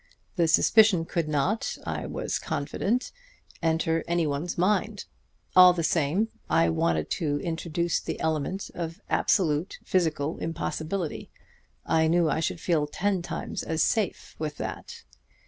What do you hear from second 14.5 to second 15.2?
that.